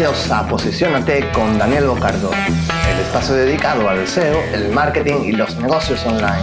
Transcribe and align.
Bienvenidos 0.00 0.30
a 0.30 0.48
Posicionate 0.48 1.30
con 1.30 1.58
Daniel 1.58 1.88
Bocardo, 1.88 2.30
el 2.32 3.00
espacio 3.00 3.34
dedicado 3.34 3.86
al 3.86 4.08
SEO, 4.08 4.40
el 4.54 4.72
marketing 4.72 5.24
y 5.24 5.32
los 5.32 5.54
negocios 5.58 6.06
online. 6.06 6.40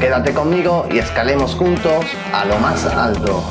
Quédate 0.00 0.34
conmigo 0.34 0.88
y 0.90 0.98
escalemos 0.98 1.54
juntos 1.54 2.04
a 2.32 2.44
lo 2.44 2.58
más 2.58 2.84
alto. 2.86 3.48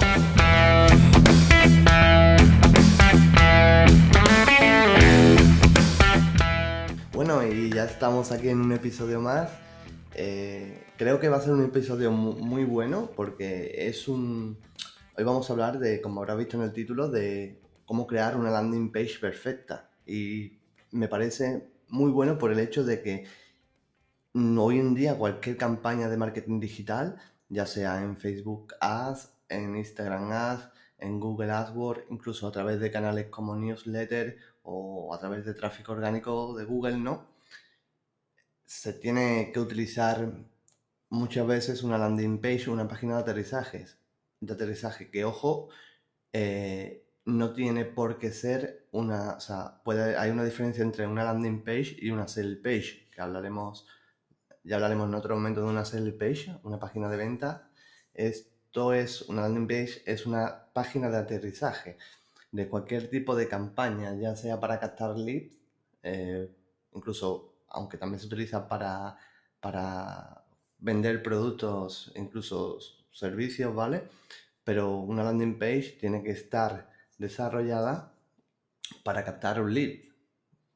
Bueno, 7.13 7.47
y 7.47 7.69
ya 7.69 7.85
estamos 7.85 8.33
aquí 8.33 8.49
en 8.49 8.59
un 8.59 8.73
episodio 8.73 9.21
más. 9.21 9.49
Eh, 10.13 10.83
creo 10.97 11.21
que 11.21 11.29
va 11.29 11.37
a 11.37 11.41
ser 11.41 11.53
un 11.53 11.63
episodio 11.63 12.11
muy 12.11 12.65
bueno 12.65 13.11
porque 13.15 13.87
es 13.87 14.09
un... 14.09 14.57
Hoy 15.17 15.23
vamos 15.23 15.49
a 15.49 15.53
hablar 15.53 15.79
de, 15.79 16.01
como 16.01 16.19
habrá 16.19 16.35
visto 16.35 16.57
en 16.57 16.63
el 16.63 16.73
título, 16.73 17.07
de 17.07 17.61
cómo 17.87 18.05
crear 18.05 18.37
una 18.37 18.51
landing 18.51 18.91
page 18.91 19.17
perfecta. 19.19 19.89
Y 20.05 20.59
me 20.91 21.07
parece 21.07 21.71
muy 21.87 22.11
bueno 22.11 22.37
por 22.37 22.51
el 22.51 22.59
hecho 22.59 22.83
de 22.83 23.01
que 23.01 23.25
hoy 24.35 24.79
en 24.79 24.93
día 24.93 25.17
cualquier 25.17 25.57
campaña 25.57 26.09
de 26.09 26.17
marketing 26.17 26.59
digital, 26.59 27.17
ya 27.49 27.65
sea 27.65 28.03
en 28.03 28.17
Facebook 28.17 28.73
Ads, 28.81 29.31
en 29.49 29.75
Instagram 29.77 30.31
Ads, 30.31 30.69
en 30.99 31.19
Google 31.19 31.51
AdWords, 31.51 32.03
incluso 32.09 32.47
a 32.47 32.51
través 32.51 32.79
de 32.81 32.91
canales 32.91 33.27
como 33.27 33.55
newsletter 33.55 34.37
o 34.63 35.13
a 35.13 35.19
través 35.19 35.45
de 35.45 35.53
tráfico 35.53 35.93
orgánico 35.93 36.55
de 36.57 36.65
Google, 36.65 36.97
¿no? 36.97 37.25
Se 38.65 38.91
tiene 38.91 39.51
que 39.53 39.61
utilizar 39.61 40.33
muchas 41.09 41.47
veces 41.47 41.83
una 41.83 41.97
landing 41.97 42.41
page, 42.41 42.69
una 42.69 42.87
página 42.87 43.15
de 43.15 43.21
aterrizajes, 43.21 43.97
de 44.41 44.53
aterrizaje, 44.53 45.09
que 45.09 45.23
ojo, 45.23 45.69
eh, 46.33 47.06
no 47.27 47.51
tiene 47.51 47.83
por 47.83 48.19
qué 48.19 48.31
ser 48.31 48.87
una, 48.93 49.33
o 49.33 49.39
sea, 49.41 49.81
hay 50.17 50.31
una 50.31 50.45
diferencia 50.45 50.81
entre 50.81 51.05
una 51.05 51.25
landing 51.25 51.61
page 51.61 51.97
y 51.99 52.09
una 52.09 52.25
sell 52.25 52.57
page, 52.61 53.09
que 53.11 53.19
hablaremos, 53.19 53.85
ya 54.63 54.75
hablaremos 54.75 55.09
en 55.09 55.15
otro 55.15 55.35
momento 55.35 55.61
de 55.61 55.67
una 55.67 55.83
sell 55.83 56.13
page, 56.13 56.57
una 56.63 56.79
página 56.79 57.09
de 57.09 57.17
venta. 57.17 57.69
Esto 58.13 58.93
es, 58.93 59.23
una 59.23 59.41
landing 59.41 59.67
page 59.67 60.03
es 60.05 60.25
una 60.25 60.71
página 60.71 61.09
de 61.09 61.17
aterrizaje 61.17 61.97
de 62.53 62.69
cualquier 62.69 63.09
tipo 63.09 63.35
de 63.35 63.49
campaña, 63.49 64.15
ya 64.15 64.37
sea 64.37 64.61
para 64.61 64.79
captar 64.79 65.17
leads, 65.17 65.57
eh, 66.03 66.49
incluso, 66.93 67.55
aunque 67.67 67.97
también 67.97 68.21
se 68.21 68.27
utiliza 68.27 68.69
para, 68.69 69.17
para 69.59 70.45
vender 70.79 71.21
productos, 71.21 72.09
incluso 72.15 72.79
servicios, 73.11 73.75
¿vale? 73.75 74.03
Pero 74.63 74.95
una 74.95 75.23
landing 75.23 75.59
page 75.59 75.97
tiene 75.99 76.23
que 76.23 76.31
estar 76.31 76.95
desarrollada 77.17 78.13
para 79.03 79.23
captar 79.23 79.61
un 79.61 79.73
lead. 79.73 79.99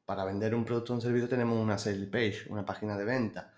Para 0.04 0.24
vender 0.24 0.54
un 0.54 0.64
producto 0.64 0.92
o 0.92 0.96
un 0.96 1.02
servicio 1.02 1.28
tenemos 1.28 1.58
una 1.58 1.78
sales 1.78 2.08
page, 2.08 2.46
una 2.50 2.64
página 2.64 2.96
de 2.96 3.04
venta. 3.04 3.52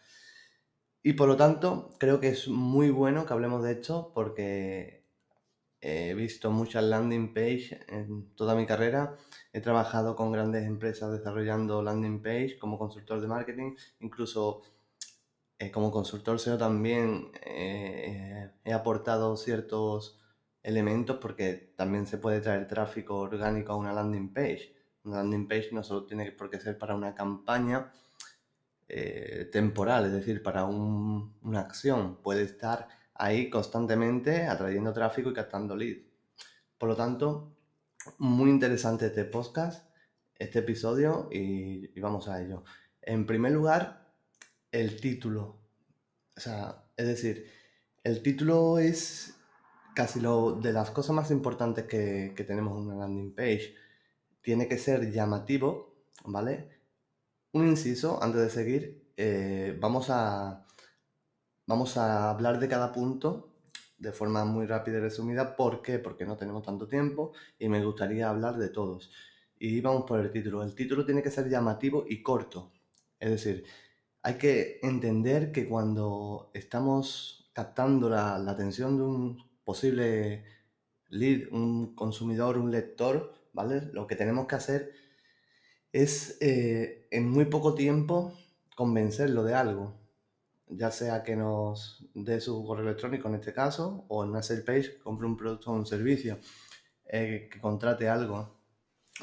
Y 1.03 1.15
por 1.15 1.29
lo 1.29 1.37
tanto, 1.37 1.91
creo 1.99 2.21
que 2.21 2.29
es 2.29 2.49
muy 2.49 2.91
bueno 2.91 3.27
que 3.27 3.33
hablemos 3.33 3.63
de 3.63 3.73
esto 3.73 4.13
porque 4.15 5.05
he 5.81 6.15
visto 6.15 6.51
muchas 6.51 6.83
landing 6.83 7.35
page 7.35 7.79
en 7.89 8.35
toda 8.35 8.55
mi 8.55 8.65
carrera. 8.65 9.17
He 9.53 9.61
trabajado 9.61 10.17
con 10.17 10.33
grandes 10.33 10.65
empresas 10.65 11.13
desarrollando 11.13 11.83
landing 11.83 12.23
page 12.23 12.59
como 12.59 12.79
consultor 12.79 13.21
de 13.21 13.27
marketing, 13.27 13.77
incluso 14.01 14.63
eh, 15.59 15.71
como 15.71 15.91
consultor 15.91 16.41
SEO 16.41 16.57
también 16.57 17.31
eh, 17.45 18.51
he 18.65 18.73
aportado 18.73 19.37
ciertos 19.37 20.24
elementos 20.65 21.19
porque 21.19 21.75
también 21.77 22.07
se 22.07 22.19
puede 22.19 22.41
traer 22.41 22.67
tráfico 22.67 23.19
orgánico 23.19 23.73
a 23.73 23.77
una 23.77 23.93
landing 23.93 24.33
page. 24.33 24.75
Una 25.05 25.19
landing 25.19 25.47
page 25.47 25.69
no 25.73 25.85
solo 25.85 26.07
tiene 26.07 26.33
por 26.33 26.51
qué 26.51 26.59
ser 26.59 26.79
para 26.79 26.97
una 26.97 27.15
campaña 27.15 27.93
eh, 28.89 29.49
temporal, 29.53 30.07
es 30.07 30.13
decir, 30.13 30.43
para 30.43 30.65
una 30.65 31.61
acción. 31.61 32.17
Puede 32.23 32.43
estar 32.43 32.89
ahí 33.15 33.51
constantemente 33.51 34.47
atrayendo 34.47 34.93
tráfico 34.95 35.31
y 35.31 35.35
captando 35.35 35.77
leads. 35.77 36.07
Por 36.79 36.89
lo 36.89 36.97
tanto, 36.97 37.55
muy 38.19 38.49
interesante 38.49 39.07
este 39.07 39.27
podcast, 39.27 39.87
este 40.35 40.61
episodio 40.61 41.29
y, 41.31 41.91
y 41.95 42.01
vamos 42.01 42.27
a 42.29 42.43
ello. 42.43 42.65
En 43.03 43.27
primer 43.27 43.53
lugar, 43.53 44.15
el 44.73 44.99
título. 44.99 45.61
O 46.37 46.41
sea, 46.41 46.87
es 46.97 47.07
decir, 47.07 47.51
el 48.03 48.23
título 48.23 48.79
es 48.79 49.35
casi 49.95 50.21
lo 50.21 50.53
de 50.53 50.73
las 50.73 50.91
cosas 50.91 51.15
más 51.15 51.31
importantes 51.31 51.85
que, 51.87 52.35
tenemos 52.47 52.79
en 52.79 52.89
una 52.89 52.97
landing 52.97 53.35
page. 53.35 53.75
Tiene 54.43 54.69
que 54.69 54.79
ser 54.79 55.11
llamativo, 55.13 55.95
¿vale? 56.25 56.69
Un 57.53 57.69
inciso, 57.69 58.23
antes 58.23 58.41
de 58.43 58.51
seguir, 58.51 59.13
eh, 59.17 59.77
vamos, 59.81 60.11
a, 60.11 60.67
vamos 61.67 61.97
a 61.97 62.31
hablar 62.31 62.59
de 62.59 62.69
cada 62.69 62.93
punto 62.93 63.51
de 63.99 64.13
forma 64.13 64.45
muy 64.45 64.67
rápida 64.67 64.99
y 64.99 65.01
resumida. 65.01 65.57
¿Por 65.57 65.83
qué? 65.83 65.99
Porque 65.99 66.27
no 66.27 66.37
tenemos 66.37 66.65
tanto 66.65 66.89
tiempo 66.89 67.33
y 67.59 67.69
me 67.69 67.85
gustaría 67.85 68.29
hablar 68.29 68.59
de 68.59 68.69
todos. 68.69 69.11
Y 69.59 69.81
vamos 69.81 70.05
por 70.07 70.21
el 70.21 70.31
título. 70.33 70.63
El 70.63 70.75
título 70.75 71.07
tiene 71.07 71.23
que 71.23 71.31
ser 71.31 71.49
llamativo 71.49 72.05
y 72.09 72.23
corto. 72.23 72.73
Es 73.21 73.31
decir, 73.31 73.65
hay 74.23 74.35
que 74.35 74.81
entender 74.83 75.53
que 75.53 75.69
cuando 75.69 76.51
estamos 76.55 77.51
captando 77.55 78.11
la 78.11 78.37
atención 78.51 78.97
de 78.97 79.03
un 79.05 79.54
posible 79.65 80.45
lead, 81.09 81.49
un 81.53 81.95
consumidor, 81.95 82.59
un 82.59 82.71
lector, 82.71 83.35
¿vale? 83.53 83.83
Lo 83.93 84.07
que 84.07 84.17
tenemos 84.17 84.47
que 84.47 84.55
hacer 84.57 84.93
es 85.93 86.39
eh, 86.41 87.07
en 87.11 87.31
muy 87.31 87.45
poco 87.47 87.75
tiempo 87.75 88.37
convencerlo 88.75 89.45
de 89.45 89.55
algo, 89.55 89.95
ya 90.69 90.91
sea 90.91 91.23
que 91.23 91.37
nos 91.37 92.05
dé 92.15 92.41
su 92.41 92.65
correo 92.67 92.85
electrónico 92.85 93.29
en 93.29 93.37
este 93.37 93.53
caso, 93.53 94.05
o 94.09 94.25
en 94.25 94.31
una 94.31 94.43
sales 94.43 94.65
page 94.65 94.99
compre 94.99 95.27
un 95.27 95.37
producto 95.37 95.71
o 95.71 95.75
un 95.75 95.87
servicio, 95.87 96.39
eh, 97.07 97.49
que 97.51 97.61
contrate 97.61 98.09
algo. 98.09 98.59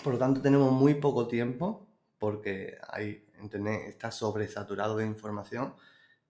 Por 0.03 0.13
lo 0.13 0.19
tanto, 0.19 0.41
tenemos 0.41 0.72
muy 0.72 0.96
poco 0.96 1.28
tiempo 1.28 1.88
porque 2.18 2.78
hay, 2.88 3.28
Internet 3.41 3.81
está 3.88 4.12
sobresaturado 4.12 4.97
de 4.97 5.06
información 5.06 5.73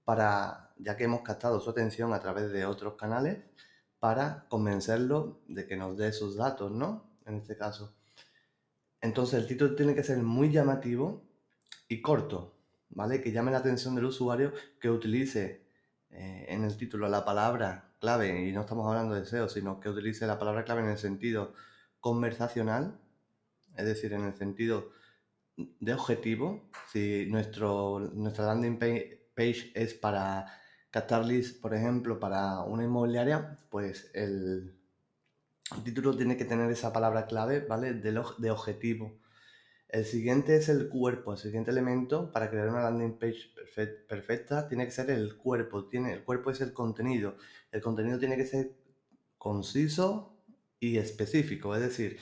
para, 0.03 0.73
ya 0.77 0.95
que 0.97 1.03
hemos 1.03 1.21
captado 1.21 1.59
su 1.59 1.69
atención 1.69 2.13
a 2.13 2.19
través 2.19 2.51
de 2.51 2.65
otros 2.65 2.95
canales, 2.95 3.39
para 4.01 4.47
convencerlo 4.49 5.43
de 5.47 5.67
que 5.67 5.77
nos 5.77 5.95
dé 5.95 6.11
sus 6.11 6.35
datos, 6.35 6.71
¿no? 6.71 7.05
En 7.27 7.35
este 7.35 7.55
caso. 7.55 7.93
Entonces 8.99 9.39
el 9.39 9.47
título 9.47 9.75
tiene 9.75 9.93
que 9.93 10.01
ser 10.01 10.17
muy 10.17 10.51
llamativo 10.51 11.21
y 11.87 12.01
corto, 12.01 12.57
¿vale? 12.89 13.21
Que 13.21 13.31
llame 13.31 13.51
la 13.51 13.59
atención 13.59 13.93
del 13.93 14.05
usuario, 14.05 14.53
que 14.79 14.89
utilice 14.89 15.67
eh, 16.09 16.47
en 16.49 16.63
el 16.63 16.75
título 16.77 17.07
la 17.09 17.23
palabra 17.23 17.93
clave, 17.99 18.47
y 18.47 18.51
no 18.51 18.61
estamos 18.61 18.87
hablando 18.87 19.13
de 19.13 19.23
SEO, 19.23 19.47
sino 19.47 19.79
que 19.79 19.89
utilice 19.89 20.25
la 20.25 20.39
palabra 20.39 20.65
clave 20.65 20.81
en 20.81 20.89
el 20.89 20.97
sentido 20.97 21.53
conversacional, 21.99 22.99
es 23.77 23.85
decir, 23.85 24.13
en 24.13 24.25
el 24.25 24.33
sentido 24.33 24.89
de 25.55 25.93
objetivo. 25.93 26.71
Si 26.91 27.27
nuestro, 27.29 27.99
nuestra 27.99 28.47
landing 28.47 28.79
page 28.79 29.71
es 29.75 29.93
para 29.93 30.59
captar 30.91 31.25
por 31.61 31.73
ejemplo, 31.73 32.19
para 32.19 32.61
una 32.61 32.83
inmobiliaria, 32.83 33.57
pues 33.69 34.11
el, 34.13 34.77
título 35.83 36.15
tiene 36.15 36.37
que 36.37 36.45
tener 36.45 36.69
esa 36.69 36.91
palabra 36.91 37.25
clave, 37.25 37.61
¿vale? 37.61 37.93
De, 37.93 38.11
de 38.37 38.51
objetivo. 38.51 39.17
El 39.87 40.05
siguiente 40.05 40.55
es 40.55 40.69
el 40.69 40.89
cuerpo. 40.89 41.33
El 41.33 41.39
siguiente 41.39 41.71
elemento 41.71 42.31
para 42.31 42.49
crear 42.49 42.69
una 42.69 42.81
landing 42.81 43.17
page 43.19 43.51
perfecta 44.07 44.67
tiene 44.69 44.85
que 44.85 44.91
ser 44.91 45.09
el 45.09 45.37
cuerpo. 45.37 45.85
Tiene, 45.87 46.13
el 46.13 46.23
cuerpo 46.23 46.51
es 46.51 46.61
el 46.61 46.73
contenido. 46.73 47.35
El 47.71 47.81
contenido 47.81 48.17
tiene 48.17 48.37
que 48.37 48.45
ser 48.45 48.75
conciso 49.37 50.37
y 50.79 50.97
específico. 50.97 51.75
Es 51.75 51.81
decir, 51.81 52.19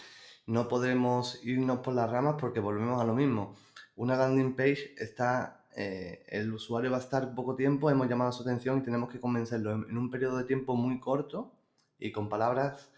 no 0.47 0.67
podemos 0.67 1.43
irnos 1.43 1.79
por 1.79 1.93
las 1.93 2.09
ramas 2.09 2.35
porque 2.39 2.59
volvemos 2.59 2.99
a 2.99 3.05
lo 3.05 3.13
mismo. 3.13 3.55
Una 3.95 4.15
landing 4.15 4.55
page 4.55 4.95
está 4.97 5.67
eh, 5.81 6.25
el 6.27 6.51
usuario 6.51 6.91
va 6.91 6.97
a 6.97 6.99
estar 6.99 7.33
poco 7.33 7.55
tiempo, 7.55 7.89
hemos 7.89 8.09
llamado 8.09 8.33
su 8.33 8.41
atención 8.41 8.79
y 8.79 8.81
tenemos 8.81 9.09
que 9.09 9.21
convencerlo 9.21 9.71
en, 9.71 9.97
un 9.97 10.11
periodo 10.11 10.35
de 10.35 10.43
tiempo 10.43 10.75
muy 10.75 10.99
corto 10.99 11.53
y 11.97 12.11
con 12.11 12.27
palabras 12.27 12.89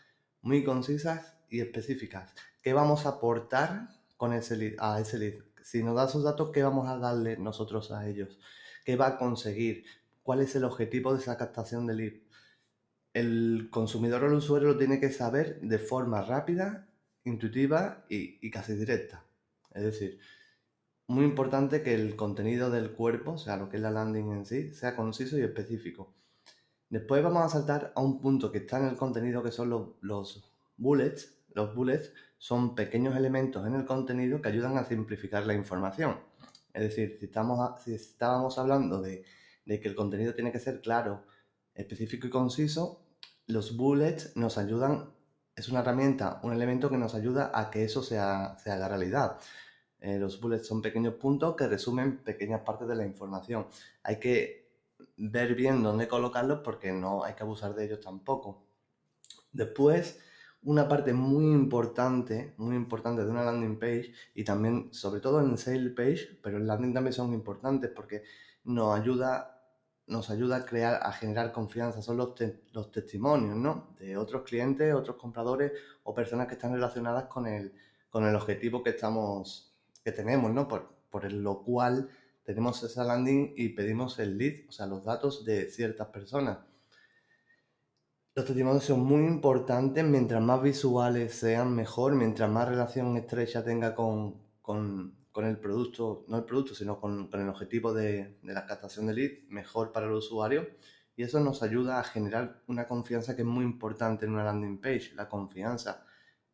muy 0.41 0.63
concisas 0.63 1.37
y 1.47 1.59
específicas. 1.59 2.33
¿Qué 2.63 2.73
vamos 2.73 3.05
a 3.05 3.09
aportar 3.09 3.89
con 4.17 4.33
ese 4.33 4.57
lead, 4.57 4.73
a 4.79 4.99
ese 4.99 5.19
lead? 5.19 5.43
Si 5.61 5.83
nos 5.83 5.93
da 5.93 6.07
sus 6.07 6.23
datos, 6.23 6.49
¿qué 6.51 6.63
vamos 6.63 6.87
a 6.87 6.97
darle 6.97 7.37
nosotros 7.37 7.91
a 7.91 8.07
ellos? 8.09 8.39
¿Qué 8.83 8.95
va 8.95 9.09
a 9.09 9.17
conseguir? 9.19 9.85
¿Cuál 10.23 10.41
es 10.41 10.55
el 10.55 10.63
objetivo 10.63 11.13
de 11.13 11.19
esa 11.19 11.37
captación 11.37 11.85
de 11.85 11.93
lead? 11.93 12.13
El 13.13 13.69
consumidor 13.69 14.23
o 14.23 14.27
el 14.27 14.33
usuario 14.33 14.69
lo 14.69 14.77
tiene 14.79 14.99
que 14.99 15.11
saber 15.11 15.61
de 15.61 15.77
forma 15.77 16.23
rápida, 16.23 16.87
intuitiva 17.25 18.05
y 18.09 18.49
casi 18.49 18.73
directa. 18.73 19.23
Es 19.71 19.83
decir, 19.83 20.19
muy 21.11 21.25
importante 21.25 21.83
que 21.83 21.93
el 21.93 22.15
contenido 22.15 22.69
del 22.69 22.91
cuerpo, 22.91 23.33
o 23.33 23.37
sea, 23.37 23.57
lo 23.57 23.69
que 23.69 23.77
es 23.77 23.83
la 23.83 23.91
landing 23.91 24.31
en 24.31 24.45
sí, 24.45 24.73
sea 24.73 24.95
conciso 24.95 25.37
y 25.37 25.41
específico. 25.41 26.13
Después 26.89 27.21
vamos 27.23 27.43
a 27.43 27.49
saltar 27.49 27.91
a 27.95 28.01
un 28.01 28.19
punto 28.19 28.51
que 28.51 28.59
está 28.59 28.77
en 28.79 28.87
el 28.87 28.97
contenido 28.97 29.43
que 29.43 29.51
son 29.51 29.69
los, 29.69 30.43
bullets, 30.77 31.37
los 31.53 31.75
bullets 31.75 32.13
son 32.37 32.75
pequeños 32.75 33.15
elementos 33.15 33.65
en 33.67 33.75
el 33.75 33.85
contenido 33.85 34.41
que 34.41 34.49
ayudan 34.49 34.77
a 34.77 34.85
simplificar 34.85 35.45
la 35.45 35.53
información. 35.53 36.17
Es 36.73 36.81
decir, 36.83 37.17
si, 37.19 37.25
estamos 37.25 37.81
si 37.81 37.93
estábamos 37.93 38.57
hablando 38.57 39.01
de, 39.01 39.23
que 39.65 39.87
el 39.87 39.95
contenido 39.95 40.33
tiene 40.33 40.51
que 40.51 40.59
ser 40.59 40.81
claro, 40.81 41.25
específico 41.73 42.27
y 42.27 42.29
conciso, 42.29 43.05
los 43.47 43.77
bullets 43.77 44.35
nos 44.35 44.57
ayudan, 44.57 45.13
es 45.55 45.69
una 45.69 45.81
herramienta, 45.81 46.39
un 46.43 46.53
elemento 46.53 46.89
que 46.89 46.97
nos 46.97 47.15
ayuda 47.15 47.51
a 47.53 47.69
que 47.69 47.83
eso 47.83 48.01
sea, 48.01 48.57
se 48.59 48.71
haga 48.71 48.87
realidad. 48.87 49.37
Eh, 50.01 50.17
los 50.17 50.41
bullets 50.41 50.67
son 50.67 50.81
pequeños 50.81 51.13
puntos 51.13 51.55
que 51.55 51.67
resumen 51.67 52.17
pequeñas 52.23 52.61
partes 52.61 52.87
de 52.87 52.95
la 52.95 53.05
información. 53.05 53.67
Hay 54.03 54.19
que 54.19 54.61
ver 55.17 55.55
bien 55.55 55.83
dónde 55.83 56.07
colocarlos 56.07 56.59
porque 56.63 56.91
no 56.91 57.23
hay 57.23 57.35
que 57.35 57.43
abusar 57.43 57.75
de 57.75 57.85
ellos 57.85 58.01
tampoco. 58.01 58.65
Después, 59.51 60.19
una 60.63 60.87
parte 60.87 61.13
muy 61.13 61.45
importante, 61.45 62.53
muy 62.57 62.75
importante 62.75 63.23
de 63.23 63.29
una 63.29 63.43
landing 63.43 63.79
page 63.79 64.13
y 64.33 64.43
también, 64.43 64.93
sobre 64.93 65.21
todo 65.21 65.39
en 65.39 65.57
sale 65.57 65.89
page, 65.91 66.39
pero 66.41 66.57
en 66.57 66.67
landing 66.67 66.93
también 66.93 67.13
son 67.13 67.33
importantes 67.33 67.91
porque 67.91 68.23
nos 68.63 68.99
ayuda, 68.99 69.63
nos 70.07 70.29
ayuda 70.29 70.57
a 70.57 70.65
crear, 70.65 70.99
a 71.01 71.11
generar 71.11 71.51
confianza. 71.51 72.01
Son 72.01 72.17
los, 72.17 72.33
los 72.73 72.91
testimonios, 72.91 73.55
¿no? 73.55 73.95
De 73.99 74.17
otros 74.17 74.43
clientes, 74.43 74.93
otros 74.93 75.17
compradores 75.17 75.73
o 76.03 76.13
personas 76.13 76.47
que 76.47 76.53
están 76.53 76.73
relacionadas 76.73 77.25
con 77.25 77.47
el, 77.47 77.73
con 78.09 78.25
el 78.25 78.35
objetivo 78.35 78.83
que 78.83 78.91
estamos, 78.91 79.70
que 80.03 80.11
tenemos, 80.11 80.51
¿no? 80.51 80.67
Por, 80.67 80.89
por 81.09 81.31
lo 81.31 81.63
cual 81.63 82.09
tenemos 82.43 82.81
esa 82.83 83.03
landing 83.03 83.53
y 83.55 83.69
pedimos 83.69 84.17
el 84.19 84.37
lead, 84.37 84.67
o 84.67 84.71
sea, 84.71 84.87
los 84.87 85.03
datos 85.03 85.45
de 85.45 85.69
ciertas 85.69 86.07
personas. 86.07 86.59
Los 88.33 88.45
testimonios 88.45 88.85
son 88.85 89.01
muy 89.01 89.25
importantes, 89.25 90.05
mientras 90.05 90.41
más 90.41 90.63
visuales 90.63 91.33
sean, 91.35 91.75
mejor, 91.75 92.15
mientras 92.15 92.49
más 92.49 92.67
relación 92.67 93.17
estrecha 93.17 93.63
tenga 93.63 93.93
con, 93.93 94.41
el 95.35 95.57
producto, 95.57 96.23
no 96.29 96.37
el 96.37 96.45
producto, 96.45 96.73
sino 96.73 96.99
con, 96.99 97.29
el 97.33 97.49
objetivo 97.49 97.93
de, 97.93 98.39
la 98.43 98.65
captación 98.65 99.07
de 99.07 99.13
lead, 99.13 99.31
mejor 99.49 99.91
para 99.91 100.07
el 100.07 100.13
usuario. 100.13 100.65
Y 101.17 101.23
eso 101.23 101.41
nos 101.41 101.61
ayuda 101.61 101.99
a 101.99 102.03
generar 102.05 102.61
una 102.67 102.87
confianza 102.87 103.35
que 103.35 103.41
es 103.41 103.47
muy 103.47 103.65
importante 103.65 104.25
en 104.25 104.31
una 104.31 104.45
landing 104.45 104.79
page, 104.79 105.13
la 105.13 105.27
confianza. 105.27 106.05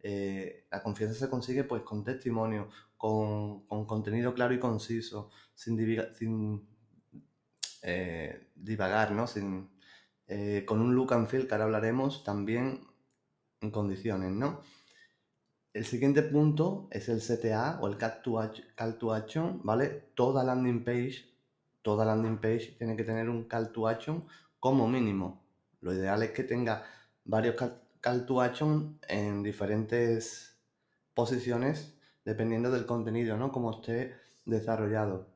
Eh, 0.02 0.68
la 0.72 0.84
confianza 0.84 1.18
se 1.18 1.30
consigue 1.30 1.64
pues 1.64 1.82
con 1.84 2.04
testimonio, 2.04 2.70
con, 2.98 3.66
contenido 3.86 4.34
claro 4.34 4.54
y 4.54 4.60
conciso, 4.60 5.30
sin, 5.56 5.78
sin 6.16 6.68
eh, 7.84 8.50
divagar, 8.56 9.12
¿no? 9.12 9.28
Sin, 9.28 9.70
eh, 10.28 10.64
con 10.66 10.82
un 10.82 10.94
look 10.96 11.14
and 11.14 11.28
feel 11.28 11.48
que 11.48 11.54
ahora 11.54 11.66
hablaremos 11.66 12.24
también 12.24 12.82
en 13.62 13.72
condiciones, 13.72 14.32
¿no? 14.32 14.62
El 15.74 15.86
siguiente 15.86 16.24
punto 16.24 16.88
es 16.92 17.08
el 17.08 17.22
CTA 17.22 17.80
o 17.82 17.88
el 17.88 17.98
call 17.98 18.22
to, 18.98 19.14
action, 19.14 19.62
¿vale? 19.64 20.10
Toda 20.16 20.44
landing 20.44 20.84
page, 20.84 21.26
toda 21.82 22.04
landing 22.04 22.40
page 22.40 22.76
tiene 22.78 22.96
que 22.96 23.04
tener 23.04 23.30
un 23.30 23.44
call 23.44 23.72
to 23.72 23.88
action 23.88 24.26
como 24.60 24.88
mínimo. 24.88 25.46
Lo 25.82 25.94
ideal 25.94 26.24
es 26.24 26.32
que 26.32 26.44
tenga 26.44 26.84
varios 27.24 27.56
to 28.02 28.42
action 28.42 29.00
en 29.08 29.44
diferentes 29.44 30.58
posiciones 31.14 31.94
dependiendo 32.24 32.70
del 32.70 32.86
contenido, 32.86 33.38
¿no? 33.38 33.52
Como 33.52 33.72
esté 33.72 34.16
desarrollado. 34.46 35.28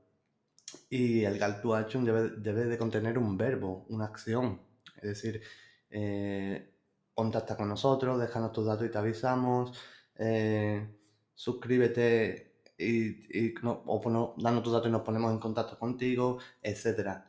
Y 0.89 1.23
el 1.23 1.39
call 1.39 1.61
to 1.61 1.73
action 1.73 2.03
debe, 2.05 2.65
de 2.65 2.77
contener 2.77 3.17
un 3.17 3.37
verbo, 3.37 3.85
una 3.89 4.05
acción, 4.05 4.61
es 4.97 5.09
decir, 5.09 5.41
eh, 5.89 6.73
contacta 7.13 7.55
con 7.55 7.69
nosotros, 7.69 8.19
déjanos 8.19 8.51
tus 8.51 8.65
datos 8.65 8.85
y 8.85 8.89
te 8.89 8.97
avisamos, 8.97 9.77
eh, 10.15 10.85
suscríbete 11.33 12.55
y, 12.77 13.53
o 13.63 14.33
danos 14.37 14.63
tus 14.63 14.73
datos 14.73 14.87
y 14.89 14.91
nos 14.91 15.03
ponemos 15.03 15.31
en 15.31 15.39
contacto 15.39 15.79
contigo, 15.79 16.39
etc. 16.61 17.23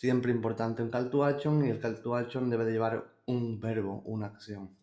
Siempre 0.00 0.32
importante 0.32 0.82
un 0.82 0.88
call 0.88 1.10
to 1.10 1.26
action 1.26 1.62
y 1.62 1.68
el 1.68 1.78
call 1.78 2.00
to 2.00 2.16
action 2.16 2.48
debe 2.48 2.64
de 2.64 2.72
llevar 2.72 3.04
un 3.26 3.60
verbo, 3.60 4.00
una 4.06 4.28
acción. 4.28 4.74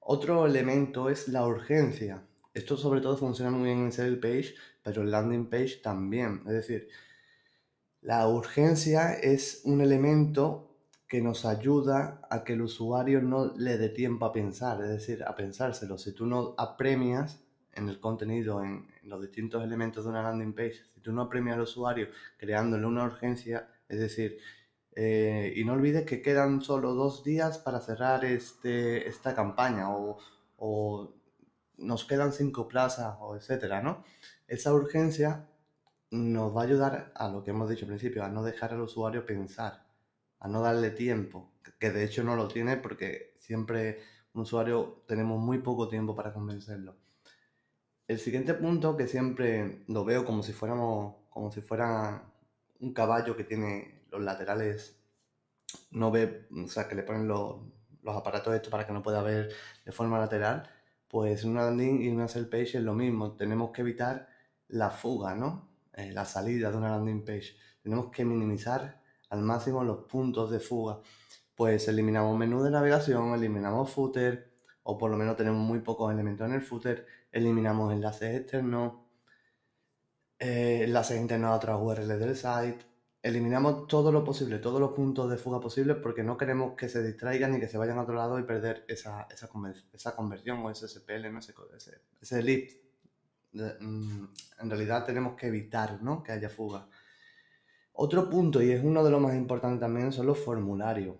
Otro 0.00 0.46
elemento 0.46 1.10
es 1.10 1.28
la 1.28 1.46
urgencia. 1.46 2.24
Esto 2.54 2.78
sobre 2.78 3.02
todo 3.02 3.18
funciona 3.18 3.50
muy 3.50 3.64
bien 3.64 3.80
en 3.80 3.92
sale 3.92 4.16
page, 4.16 4.54
pero 4.82 5.02
en 5.02 5.10
landing 5.10 5.50
page 5.50 5.80
también. 5.82 6.44
Es 6.46 6.54
decir, 6.54 6.88
la 8.00 8.26
urgencia 8.26 9.12
es 9.12 9.60
un 9.64 9.82
elemento 9.82 10.78
que 11.06 11.20
nos 11.20 11.44
ayuda 11.44 12.22
a 12.30 12.42
que 12.42 12.54
el 12.54 12.62
usuario 12.62 13.20
no 13.20 13.52
le 13.54 13.76
dé 13.76 13.90
tiempo 13.90 14.24
a 14.24 14.32
pensar, 14.32 14.80
es 14.80 14.88
decir, 14.88 15.24
a 15.24 15.36
pensárselo. 15.36 15.98
Si 15.98 16.12
tú 16.12 16.24
no 16.24 16.54
apremias 16.56 17.38
en 17.74 17.90
el 17.90 18.00
contenido, 18.00 18.64
en, 18.64 18.88
los 19.02 19.20
distintos 19.20 19.62
elementos 19.62 20.04
de 20.04 20.10
una 20.10 20.22
landing 20.22 20.54
page, 20.54 20.84
si 20.94 21.00
tú 21.02 21.12
no 21.12 21.20
apremias 21.20 21.56
al 21.56 21.64
usuario 21.64 22.08
creándole 22.38 22.86
una 22.86 23.04
urgencia, 23.04 23.68
es 23.88 23.98
decir, 24.00 24.38
eh, 24.94 25.52
y 25.56 25.64
no 25.64 25.74
olvides 25.74 26.04
que 26.04 26.22
quedan 26.22 26.62
solo 26.62 26.94
dos 26.94 27.24
días 27.24 27.58
para 27.58 27.80
cerrar 27.80 28.24
este, 28.24 29.08
esta 29.08 29.34
campaña 29.34 29.96
o, 29.96 30.18
o 30.56 31.14
nos 31.76 32.04
quedan 32.04 32.32
cinco 32.32 32.68
plazas 32.68 33.16
o 33.20 33.36
etcétera, 33.36 33.82
¿no? 33.82 34.04
Esa 34.46 34.72
urgencia 34.74 35.48
nos 36.10 36.56
va 36.56 36.62
a 36.62 36.64
ayudar 36.64 37.12
a 37.14 37.28
lo 37.28 37.44
que 37.44 37.50
hemos 37.50 37.68
dicho 37.70 37.84
al 37.84 37.90
principio, 37.90 38.24
a 38.24 38.28
no 38.28 38.42
dejar 38.42 38.72
al 38.72 38.80
usuario 38.80 39.26
pensar 39.26 39.88
a 40.40 40.48
no 40.48 40.60
darle 40.62 40.90
tiempo, 40.90 41.52
que 41.78 41.90
de 41.90 42.04
hecho 42.04 42.22
no 42.24 42.36
lo 42.36 42.48
tiene 42.48 42.76
porque 42.76 43.34
siempre 43.38 44.00
un 44.34 44.42
usuario 44.42 45.02
tenemos 45.06 45.40
muy 45.40 45.58
poco 45.58 45.88
tiempo 45.88 46.14
para 46.14 46.32
convencerlo. 46.32 46.96
El 48.06 48.18
siguiente 48.18 48.54
punto 48.54 48.96
que 48.96 49.06
siempre 49.06 49.84
lo 49.88 50.04
veo 50.04 50.24
como 50.24 50.42
si 50.42 50.52
fuéramos, 50.52 51.16
como 51.28 51.50
si 51.50 51.60
fuera 51.60 52.22
un 52.80 52.92
caballo 52.92 53.36
que 53.36 53.44
tiene 53.44 54.04
los 54.10 54.22
laterales, 54.22 55.00
no 55.90 56.10
ve, 56.10 56.48
o 56.64 56.68
sea, 56.68 56.88
que 56.88 56.94
le 56.94 57.02
ponen 57.02 57.28
los, 57.28 57.56
aparatos 58.06 58.54
estos 58.54 58.70
para 58.70 58.86
que 58.86 58.92
no 58.92 59.02
pueda 59.02 59.22
ver 59.22 59.52
de 59.84 59.92
forma 59.92 60.18
lateral, 60.18 60.68
pues 61.08 61.44
una 61.44 61.64
landing 61.64 62.02
y 62.02 62.08
una 62.08 62.28
sell 62.28 62.48
page 62.48 62.78
es 62.78 62.82
lo 62.82 62.94
mismo. 62.94 63.36
Tenemos 63.36 63.70
que 63.70 63.82
evitar 63.82 64.28
la 64.68 64.90
fuga, 64.90 65.34
¿no? 65.34 65.68
Eh, 65.94 66.12
la 66.12 66.24
salida 66.24 66.70
de 66.70 66.76
una 66.76 66.90
landing 66.90 67.24
page. 67.24 67.56
Tenemos 67.82 68.10
que 68.10 68.24
minimizar 68.24 69.02
al 69.30 69.40
máximo 69.42 69.84
los 69.84 70.04
puntos 70.04 70.50
de 70.50 70.60
fuga. 70.60 71.00
Pues 71.54 71.88
eliminamos 71.88 72.36
menú 72.38 72.62
de 72.62 72.70
navegación, 72.70 73.34
eliminamos 73.34 73.90
footer, 73.90 74.52
o 74.84 74.96
por 74.96 75.10
lo 75.10 75.16
menos 75.16 75.36
tenemos 75.36 75.60
muy 75.60 75.80
pocos 75.80 76.12
elementos 76.12 76.46
en 76.46 76.54
el 76.54 76.62
footer, 76.62 77.06
eliminamos 77.32 77.92
enlaces 77.92 78.36
externos, 78.40 79.07
eh, 80.38 80.82
enlaces 80.84 81.20
internos 81.20 81.50
a 81.50 81.56
otras 81.56 81.78
URLs 81.80 82.18
del 82.18 82.36
site, 82.36 82.78
eliminamos 83.22 83.86
todo 83.88 84.12
lo 84.12 84.24
posible, 84.24 84.58
todos 84.58 84.80
los 84.80 84.92
puntos 84.92 85.30
de 85.30 85.36
fuga 85.36 85.60
posibles 85.60 85.96
porque 86.02 86.22
no 86.22 86.36
queremos 86.36 86.74
que 86.76 86.88
se 86.88 87.02
distraigan 87.02 87.52
ni 87.52 87.60
que 87.60 87.68
se 87.68 87.78
vayan 87.78 87.98
a 87.98 88.02
otro 88.02 88.14
lado 88.14 88.38
y 88.38 88.44
perder 88.44 88.84
esa, 88.88 89.26
esa, 89.30 89.48
conversión 89.48 90.58
o 90.58 90.70
ese 90.70 90.88
SPL, 90.88 91.32
¿no? 91.32 91.40
ese, 91.40 91.54
ese. 92.20 92.88
Mm, 93.52 94.24
en 94.60 94.70
realidad 94.70 95.04
tenemos 95.04 95.34
que 95.36 95.48
evitar 95.48 96.02
¿no? 96.02 96.22
que 96.22 96.32
haya 96.32 96.48
fuga. 96.48 96.88
Otro 97.92 98.30
punto, 98.30 98.62
y 98.62 98.70
es 98.70 98.84
uno 98.84 99.02
de 99.02 99.10
los 99.10 99.20
más 99.20 99.34
importantes 99.34 99.80
también, 99.80 100.12
son 100.12 100.26
los 100.26 100.38
formularios. 100.38 101.16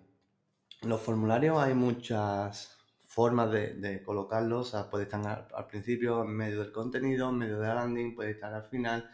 Los 0.83 1.01
formularios 1.01 1.61
hay 1.61 1.73
muchas 1.73 2.78
formas 3.09 3.51
de, 3.51 4.03
colocarlos, 4.05 4.75
puede 4.91 5.05
estar 5.05 5.47
al, 5.51 5.67
principio, 5.67 6.23
en 6.23 6.29
medio 6.29 6.61
del 6.61 6.71
contenido, 6.71 7.29
en 7.29 7.37
medio 7.39 7.59
de 7.59 7.67
la 7.67 7.73
landing, 7.73 8.13
puede 8.13 8.29
estar 8.29 8.53
al 8.53 8.69
final. 8.69 9.09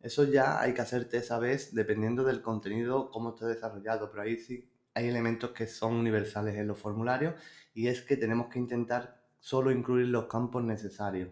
Eso 0.00 0.24
ya 0.24 0.58
hay 0.58 0.72
que 0.72 0.80
hacerte 0.80 1.18
esa 1.18 1.38
vez 1.38 1.74
dependiendo 1.74 2.24
del 2.24 2.40
contenido, 2.40 3.10
cómo 3.10 3.30
esté 3.30 3.44
desarrollado, 3.44 4.10
pero 4.10 4.22
ahí 4.22 4.38
sí 4.38 4.72
hay 4.94 5.08
elementos 5.08 5.50
que 5.50 5.66
son 5.66 5.92
universales 5.96 6.56
en 6.56 6.66
los 6.66 6.78
formularios 6.78 7.34
y 7.74 7.88
es 7.88 8.00
que 8.00 8.16
tenemos 8.16 8.48
que 8.48 8.58
intentar 8.58 9.22
solo 9.38 9.70
incluir 9.70 10.06
los 10.06 10.24
campos 10.28 10.64
necesarios. 10.64 11.28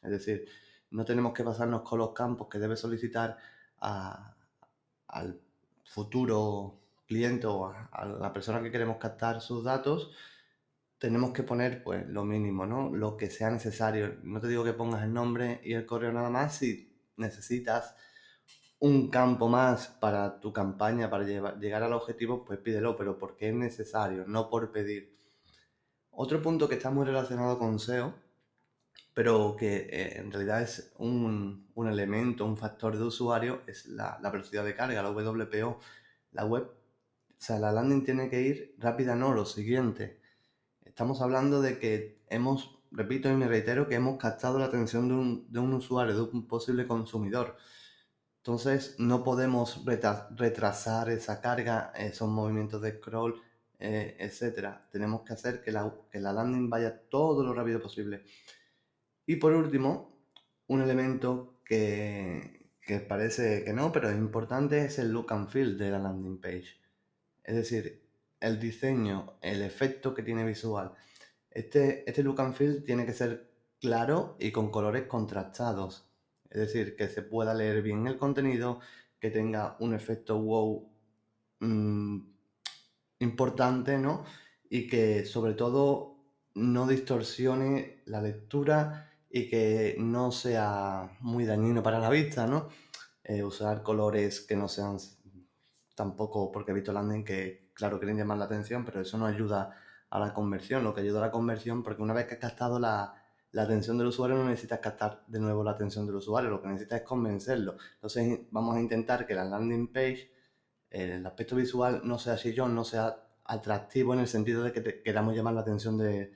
Es 0.00 0.10
decir, 0.10 0.46
no 0.90 1.04
tenemos 1.04 1.32
que 1.32 1.42
pasarnos 1.42 1.82
con 1.82 1.98
los 1.98 2.12
campos 2.12 2.46
que 2.48 2.60
debe 2.60 2.76
solicitar 2.76 3.36
al 3.80 5.40
futuro 5.84 6.78
cliente 7.08 7.48
o 7.48 7.66
a, 7.66 8.04
la 8.04 8.32
persona 8.32 8.62
que 8.62 8.70
queremos 8.70 8.98
captar 8.98 9.40
sus 9.40 9.64
datos, 9.64 10.12
tenemos 10.98 11.32
que 11.32 11.42
poner 11.42 11.82
pues 11.82 12.06
lo 12.08 12.24
mínimo, 12.24 12.66
¿no? 12.66 12.94
Lo 12.94 13.16
que 13.16 13.30
sea 13.30 13.50
necesario. 13.50 14.16
No 14.22 14.40
te 14.40 14.48
digo 14.48 14.64
que 14.64 14.72
pongas 14.72 15.04
el 15.04 15.12
nombre 15.12 15.60
y 15.64 15.74
el 15.74 15.86
correo 15.86 16.12
nada 16.12 16.30
más. 16.30 16.56
Si 16.56 16.92
necesitas 17.16 17.96
un 18.80 19.10
campo 19.10 19.48
más 19.48 19.88
para 19.88 20.40
tu 20.40 20.52
campaña, 20.52 21.10
para 21.10 21.24
llegar 21.24 21.82
al 21.82 21.92
objetivo, 21.92 22.44
pues 22.44 22.58
pídelo, 22.60 22.96
pero 22.96 23.18
porque 23.18 23.48
es 23.48 23.54
necesario, 23.54 24.24
no 24.26 24.50
por 24.50 24.72
pedir. 24.72 25.18
Otro 26.10 26.42
punto 26.42 26.68
que 26.68 26.76
está 26.76 26.90
muy 26.90 27.06
relacionado 27.06 27.58
con 27.58 27.78
SEO 27.78 28.14
pero 29.18 29.56
que 29.58 29.88
eh, 29.90 30.18
en 30.20 30.30
realidad 30.30 30.62
es 30.62 30.92
un, 30.96 31.72
elemento, 31.74 32.44
un 32.44 32.56
factor 32.56 32.96
de 32.96 33.02
usuario, 33.02 33.62
es 33.66 33.86
la, 33.86 34.16
velocidad 34.32 34.64
de 34.64 34.76
carga, 34.76 35.02
la 35.02 35.10
WPO. 35.10 35.80
La 36.30 36.44
web, 36.44 36.62
o 36.62 37.34
sea, 37.36 37.58
la 37.58 37.72
landing 37.72 38.04
tiene 38.04 38.30
que 38.30 38.42
ir 38.42 38.76
rápida, 38.78 39.16
no, 39.16 39.34
lo 39.34 39.44
siguiente. 39.44 40.20
Estamos 40.88 41.20
hablando 41.20 41.60
de 41.60 41.78
que 41.78 42.18
hemos 42.28 42.78
repito 42.90 43.30
y 43.30 43.34
me 43.34 43.48
reitero, 43.48 43.88
que 43.88 43.94
hemos 43.94 44.18
captado 44.18 44.58
la 44.58 44.66
atención 44.66 45.08
de 45.08 45.14
un, 45.14 45.52
de 45.52 45.58
un 45.58 45.74
usuario, 45.74 46.14
de 46.14 46.22
un 46.22 46.46
posible 46.46 46.86
consumidor. 46.86 47.56
Entonces 48.38 48.96
no 48.98 49.22
podemos 49.24 49.84
retrasar 49.84 51.10
esa 51.10 51.40
carga, 51.40 51.92
esos 51.96 52.28
movimientos 52.28 52.80
de 52.80 52.92
scroll, 52.92 53.40
eh, 53.78 54.16
etc. 54.18 54.78
Tenemos 54.90 55.22
que 55.22 55.34
hacer 55.34 55.60
que 55.62 55.70
la, 55.70 55.92
que 56.10 56.20
la 56.20 56.32
landing 56.32 56.70
vaya 56.70 56.98
todo 57.08 57.44
lo 57.44 57.52
rápido 57.52 57.80
posible. 57.80 58.24
Y 59.26 59.36
por 59.36 59.52
último, 59.52 60.18
un 60.68 60.80
elemento 60.80 61.60
que, 61.64 62.70
que 62.80 63.00
parece 63.00 63.64
que 63.64 63.72
no, 63.74 63.92
pero 63.92 64.08
es 64.08 64.16
importante, 64.16 64.86
es 64.86 64.98
el 64.98 65.12
look 65.12 65.32
and 65.32 65.48
feel 65.48 65.76
de 65.76 65.90
la 65.90 65.98
landing 65.98 66.40
page. 66.40 66.80
Es 67.44 67.54
decir, 67.54 68.07
el 68.40 68.60
diseño, 68.60 69.38
el 69.42 69.62
efecto 69.62 70.14
que 70.14 70.22
tiene 70.22 70.44
visual. 70.44 70.92
Este, 71.50 72.08
este 72.08 72.22
look 72.22 72.40
and 72.40 72.54
feel 72.54 72.84
tiene 72.84 73.06
que 73.06 73.12
ser 73.12 73.50
claro 73.80 74.36
y 74.38 74.52
con 74.52 74.70
colores 74.70 75.06
contrastados. 75.06 76.08
Es 76.50 76.60
decir, 76.60 76.96
que 76.96 77.08
se 77.08 77.22
pueda 77.22 77.54
leer 77.54 77.82
bien 77.82 78.06
el 78.06 78.16
contenido, 78.16 78.80
que 79.20 79.30
tenga 79.30 79.76
un 79.80 79.94
efecto 79.94 80.38
wow 80.40 80.90
mm, 81.60 82.18
importante, 83.20 83.98
¿no? 83.98 84.24
Y 84.70 84.86
que 84.86 85.24
sobre 85.24 85.54
todo 85.54 86.16
no 86.54 86.86
distorsione 86.86 88.02
la 88.06 88.20
lectura 88.22 89.10
y 89.30 89.48
que 89.48 89.96
no 89.98 90.32
sea 90.32 91.16
muy 91.20 91.44
dañino 91.44 91.82
para 91.82 91.98
la 91.98 92.10
vista, 92.10 92.46
¿no? 92.46 92.68
Eh, 93.24 93.42
usar 93.42 93.82
colores 93.82 94.40
que 94.40 94.56
no 94.56 94.68
sean 94.68 94.98
tampoco, 95.98 96.50
porque 96.52 96.70
he 96.72 96.74
visto 96.74 96.92
landing 96.92 97.24
que, 97.24 97.70
claro, 97.74 97.98
quieren 97.98 98.16
llamar 98.16 98.38
la 98.38 98.44
atención, 98.46 98.84
pero 98.84 99.00
eso 99.00 99.18
no 99.18 99.26
ayuda 99.26 99.70
a 100.10 100.18
la 100.20 100.32
conversión. 100.32 100.84
Lo 100.84 100.94
que 100.94 101.00
ayuda 101.02 101.18
a 101.18 101.22
la 101.22 101.30
conversión, 101.30 101.82
porque 101.82 102.02
una 102.02 102.14
vez 102.14 102.26
que 102.26 102.34
has 102.34 102.40
captado 102.40 102.78
la, 102.78 103.12
la 103.52 103.62
atención 103.62 103.98
del 103.98 104.08
usuario, 104.08 104.36
no 104.36 104.44
necesitas 104.44 104.78
captar 104.80 105.22
de 105.26 105.40
nuevo 105.40 105.64
la 105.64 105.72
atención 105.72 106.06
del 106.06 106.16
usuario, 106.16 106.50
lo 106.50 106.60
que 106.60 106.68
necesitas 106.68 107.00
es 107.00 107.04
convencerlo. 107.06 107.76
Entonces, 107.94 108.40
vamos 108.50 108.76
a 108.76 108.80
intentar 108.80 109.26
que 109.26 109.34
la 109.34 109.44
landing 109.44 109.88
page, 109.92 110.30
el 110.90 111.26
aspecto 111.26 111.56
visual, 111.56 112.00
no 112.04 112.18
sea 112.18 112.36
yo 112.36 112.68
no 112.68 112.84
sea 112.84 113.16
atractivo 113.44 114.14
en 114.14 114.20
el 114.20 114.28
sentido 114.28 114.62
de 114.62 114.72
que 114.72 115.02
queramos 115.02 115.34
llamar 115.34 115.54
la 115.54 115.62
atención 115.62 115.98
del 115.98 116.30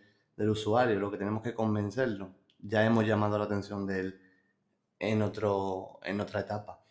usuario, 0.50 0.98
lo 0.98 1.10
que 1.10 1.18
tenemos 1.18 1.42
que 1.42 1.54
convencerlo. 1.54 2.34
Ya 2.58 2.84
hemos 2.84 3.06
llamado 3.06 3.38
la 3.38 3.44
atención 3.44 3.86
de 3.86 4.00
él 4.00 4.20
en, 4.98 5.22
otro, 5.22 5.98
en 6.02 6.20
otra 6.20 6.40
etapa. 6.40 6.81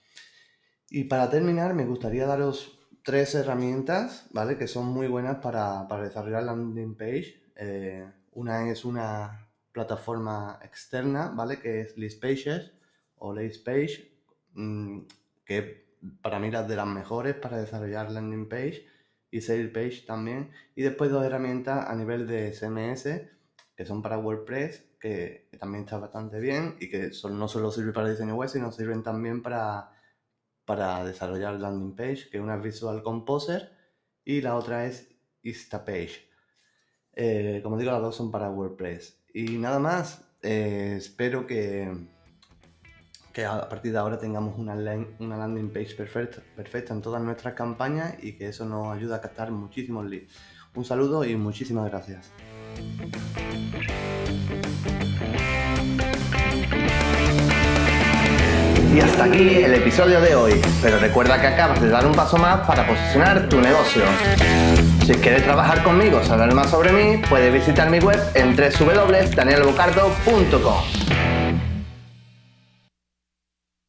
Y 0.93 1.05
para 1.05 1.29
terminar, 1.29 1.73
me 1.73 1.85
gustaría 1.85 2.27
daros 2.27 2.77
tres 3.01 3.33
herramientas, 3.33 4.27
¿vale? 4.31 4.57
Que 4.57 4.67
son 4.67 4.87
muy 4.87 5.07
buenas 5.07 5.37
para, 5.37 5.87
para 5.87 6.03
desarrollar 6.03 6.43
landing 6.43 6.97
page. 6.97 7.41
Eh, 7.55 8.05
una 8.33 8.69
es 8.69 8.83
una 8.83 9.47
plataforma 9.71 10.59
externa, 10.61 11.29
¿vale? 11.29 11.59
Que 11.59 11.79
es 11.79 11.97
Listpages 11.97 12.73
o 13.15 13.33
Listpage, 13.33 14.11
mm, 14.53 14.99
que 15.45 15.95
para 16.21 16.39
mí 16.39 16.49
es 16.53 16.67
de 16.67 16.75
las 16.75 16.87
mejores 16.87 17.35
para 17.35 17.61
desarrollar 17.61 18.11
landing 18.11 18.49
page 18.49 18.85
y 19.31 19.39
sales 19.39 19.71
page 19.71 20.03
también. 20.05 20.51
Y 20.75 20.81
después 20.81 21.09
dos 21.09 21.23
herramientas 21.23 21.89
a 21.89 21.95
nivel 21.95 22.27
de 22.27 22.51
CMS, 22.51 23.07
que 23.77 23.85
son 23.85 24.01
para 24.01 24.17
WordPress, 24.17 24.83
que, 24.99 25.47
también 25.57 25.85
está 25.85 25.99
bastante 25.99 26.41
bien 26.41 26.75
y 26.81 26.89
que 26.89 27.11
no 27.31 27.47
solo 27.47 27.71
sirven 27.71 27.93
para 27.93 28.09
diseño 28.09 28.35
web, 28.35 28.49
sino 28.49 28.73
sirven 28.73 29.03
también 29.03 29.41
para 29.41 30.00
para 30.71 31.03
desarrollar 31.03 31.59
landing 31.59 31.97
page, 31.97 32.29
que 32.31 32.39
una 32.39 32.55
es 32.55 32.63
Visual 32.63 33.03
Composer 33.03 33.73
y 34.23 34.39
la 34.39 34.55
otra 34.55 34.85
es 34.85 35.09
Instapage. 35.43 36.29
Eh, 37.11 37.59
como 37.61 37.77
digo, 37.77 37.91
las 37.91 38.01
dos 38.01 38.15
son 38.15 38.31
para 38.31 38.49
WordPress. 38.49 39.21
Y 39.33 39.57
nada 39.57 39.79
más, 39.79 40.23
eh, 40.41 40.93
espero 40.97 41.45
que, 41.45 41.91
a 43.45 43.67
partir 43.67 43.91
de 43.91 43.97
ahora 43.97 44.17
tengamos 44.17 44.57
una, 44.57 44.73
landing 44.73 45.73
page 45.73 45.93
perfecta 45.93 46.93
en 46.93 47.01
todas 47.01 47.21
nuestras 47.21 47.53
campañas 47.53 48.15
y 48.23 48.37
que 48.37 48.47
eso 48.47 48.63
nos 48.63 48.95
ayude 48.95 49.13
a 49.13 49.19
captar 49.19 49.51
muchísimos 49.51 50.05
leads. 50.05 50.31
Un 50.73 50.85
saludo 50.85 51.25
y 51.25 51.35
muchísimas 51.35 51.91
gracias. 51.91 52.31
Y 58.93 58.99
hasta 58.99 59.23
aquí 59.23 59.63
el 59.63 59.73
episodio 59.73 60.19
de 60.19 60.35
hoy, 60.35 60.59
pero 60.81 60.99
recuerda 60.99 61.39
que 61.39 61.47
acabas 61.47 61.79
de 61.79 61.87
dar 61.87 62.05
un 62.05 62.11
paso 62.11 62.37
más 62.37 62.67
para 62.67 62.85
posicionar 62.85 63.47
tu 63.47 63.61
negocio. 63.61 64.03
Si 65.05 65.13
quieres 65.13 65.43
trabajar 65.43 65.81
conmigo, 65.81 66.21
saber 66.23 66.53
más 66.53 66.71
sobre 66.71 66.91
mí, 66.91 67.21
puedes 67.29 67.53
visitar 67.53 67.89
mi 67.89 67.99
web 67.99 68.19
en 68.33 68.53
www.danielbocardo.com. 68.55 71.00